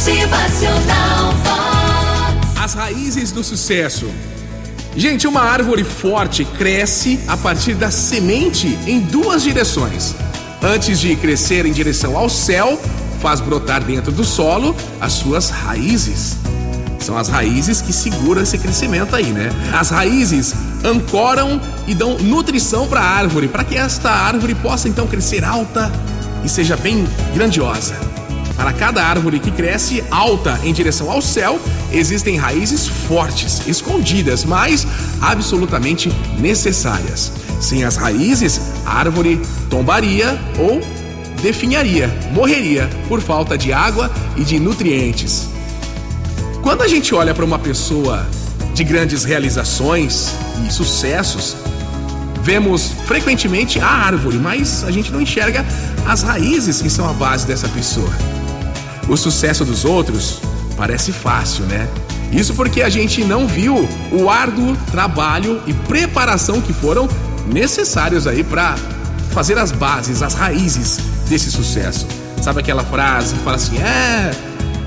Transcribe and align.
Motivacional. 0.00 1.34
As 2.58 2.72
raízes 2.72 3.32
do 3.32 3.44
sucesso. 3.44 4.10
Gente, 4.96 5.26
uma 5.26 5.42
árvore 5.42 5.84
forte 5.84 6.42
cresce 6.42 7.20
a 7.28 7.36
partir 7.36 7.74
da 7.74 7.90
semente 7.90 8.78
em 8.86 9.00
duas 9.00 9.42
direções. 9.42 10.14
Antes 10.62 10.98
de 11.00 11.14
crescer 11.16 11.66
em 11.66 11.72
direção 11.72 12.16
ao 12.16 12.30
céu, 12.30 12.80
faz 13.20 13.40
brotar 13.40 13.84
dentro 13.84 14.10
do 14.10 14.24
solo 14.24 14.74
as 14.98 15.12
suas 15.12 15.50
raízes. 15.50 16.38
São 16.98 17.18
as 17.18 17.28
raízes 17.28 17.82
que 17.82 17.92
seguram 17.92 18.40
esse 18.40 18.56
crescimento 18.56 19.14
aí, 19.14 19.26
né? 19.26 19.50
As 19.78 19.90
raízes 19.90 20.54
ancoram 20.82 21.60
e 21.86 21.94
dão 21.94 22.16
nutrição 22.20 22.88
para 22.88 23.02
a 23.02 23.06
árvore, 23.18 23.48
para 23.48 23.64
que 23.64 23.76
esta 23.76 24.10
árvore 24.10 24.54
possa 24.54 24.88
então 24.88 25.06
crescer 25.06 25.44
alta 25.44 25.92
e 26.42 26.48
seja 26.48 26.74
bem 26.74 27.06
grandiosa. 27.34 28.09
Para 28.60 28.74
cada 28.74 29.02
árvore 29.02 29.40
que 29.40 29.50
cresce 29.50 30.04
alta 30.10 30.60
em 30.62 30.70
direção 30.70 31.10
ao 31.10 31.22
céu, 31.22 31.58
existem 31.90 32.36
raízes 32.36 32.86
fortes, 32.86 33.66
escondidas, 33.66 34.44
mas 34.44 34.86
absolutamente 35.18 36.12
necessárias. 36.38 37.32
Sem 37.58 37.84
as 37.84 37.96
raízes, 37.96 38.60
a 38.84 38.98
árvore 38.98 39.40
tombaria 39.70 40.38
ou 40.58 40.78
definharia, 41.40 42.14
morreria 42.34 42.90
por 43.08 43.22
falta 43.22 43.56
de 43.56 43.72
água 43.72 44.10
e 44.36 44.44
de 44.44 44.60
nutrientes. 44.60 45.48
Quando 46.62 46.82
a 46.82 46.86
gente 46.86 47.14
olha 47.14 47.34
para 47.34 47.46
uma 47.46 47.58
pessoa 47.58 48.26
de 48.74 48.84
grandes 48.84 49.24
realizações 49.24 50.34
e 50.68 50.70
sucessos, 50.70 51.56
vemos 52.42 52.92
frequentemente 53.06 53.80
a 53.80 53.88
árvore, 53.88 54.36
mas 54.36 54.84
a 54.84 54.90
gente 54.90 55.10
não 55.10 55.18
enxerga 55.18 55.64
as 56.06 56.20
raízes 56.22 56.82
que 56.82 56.90
são 56.90 57.08
a 57.08 57.14
base 57.14 57.46
dessa 57.46 57.66
pessoa. 57.66 58.39
O 59.10 59.16
sucesso 59.16 59.64
dos 59.64 59.84
outros 59.84 60.38
parece 60.76 61.10
fácil, 61.10 61.64
né? 61.64 61.88
Isso 62.30 62.54
porque 62.54 62.80
a 62.80 62.88
gente 62.88 63.24
não 63.24 63.44
viu 63.44 63.88
o 64.12 64.30
árduo 64.30 64.76
trabalho 64.88 65.60
e 65.66 65.74
preparação 65.74 66.60
que 66.60 66.72
foram 66.72 67.08
necessários 67.52 68.28
aí 68.28 68.44
para 68.44 68.76
fazer 69.32 69.58
as 69.58 69.72
bases, 69.72 70.22
as 70.22 70.34
raízes 70.34 71.00
desse 71.28 71.50
sucesso. 71.50 72.06
Sabe 72.40 72.60
aquela 72.60 72.84
frase 72.84 73.34
que 73.34 73.40
fala 73.42 73.56
assim: 73.56 73.78
é, 73.78 74.30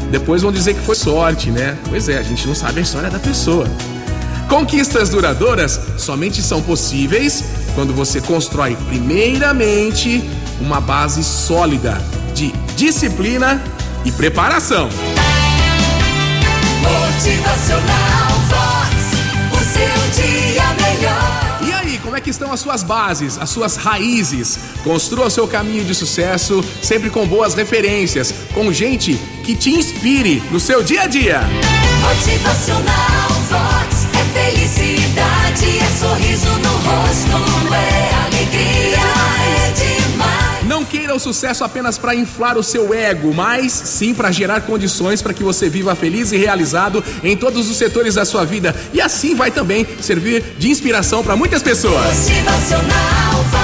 depois 0.09 0.41
vão 0.41 0.53
dizer 0.53 0.73
que 0.73 0.81
foi 0.85 0.95
sorte, 0.95 1.51
né? 1.51 1.77
Pois 1.89 2.07
é, 2.07 2.17
a 2.17 2.23
gente 2.23 2.47
não 2.47 2.55
sabe 2.55 2.79
a 2.79 2.83
história 2.83 3.09
da 3.09 3.19
pessoa. 3.19 3.67
Conquistas 4.47 5.09
duradouras 5.09 5.77
somente 5.97 6.41
são 6.41 6.61
possíveis 6.61 7.43
quando 7.75 7.93
você 7.93 8.21
constrói, 8.21 8.77
primeiramente, 8.87 10.23
uma 10.61 10.79
base 10.79 11.21
sólida 11.25 12.01
de 12.33 12.53
disciplina 12.77 13.61
e 14.05 14.11
preparação. 14.11 14.89
Motivacional 16.81 18.29
Vox. 18.49 18.93
O 19.51 19.59
seu 19.63 20.23
dia 20.23 20.63
melhor. 20.73 21.59
E 21.61 21.71
aí, 21.71 21.97
como 21.99 22.15
é 22.15 22.21
que 22.21 22.29
estão 22.29 22.51
as 22.51 22.59
suas 22.59 22.83
bases, 22.83 23.37
as 23.37 23.49
suas 23.49 23.77
raízes? 23.77 24.59
Construa 24.83 25.27
o 25.27 25.29
seu 25.29 25.47
caminho 25.47 25.85
de 25.85 25.95
sucesso, 25.95 26.63
sempre 26.81 27.09
com 27.09 27.25
boas 27.25 27.53
referências, 27.53 28.33
com 28.53 28.71
gente 28.73 29.15
que 29.43 29.55
te 29.55 29.69
inspire 29.69 30.43
no 30.51 30.59
seu 30.59 30.83
dia 30.83 31.03
a 31.03 31.07
dia. 31.07 31.41
Motivacional 32.01 33.29
Vox. 33.49 34.07
É 34.13 34.23
felicidade, 34.33 34.82
o 41.13 41.19
sucesso 41.19 41.63
apenas 41.63 41.97
para 41.97 42.15
inflar 42.15 42.57
o 42.57 42.63
seu 42.63 42.93
ego, 42.93 43.33
mas 43.33 43.71
sim 43.71 44.13
para 44.13 44.31
gerar 44.31 44.61
condições 44.61 45.21
para 45.21 45.33
que 45.33 45.43
você 45.43 45.69
viva 45.69 45.95
feliz 45.95 46.31
e 46.31 46.37
realizado 46.37 47.03
em 47.23 47.37
todos 47.37 47.69
os 47.69 47.77
setores 47.77 48.15
da 48.15 48.25
sua 48.25 48.45
vida. 48.45 48.75
E 48.93 49.01
assim 49.01 49.35
vai 49.35 49.51
também 49.51 49.87
servir 50.01 50.43
de 50.57 50.69
inspiração 50.69 51.23
para 51.23 51.35
muitas 51.35 51.61
pessoas. 51.61 52.29
Motivacional. 52.29 53.62